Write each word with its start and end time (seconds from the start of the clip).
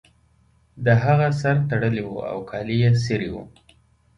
د 0.85 0.87
هغه 1.03 1.27
سر 1.41 1.55
تړلی 1.69 2.03
و 2.05 2.13
او 2.31 2.37
کالي 2.49 2.75
یې 2.83 2.89
څیرې 3.03 3.29
وو 3.33 3.43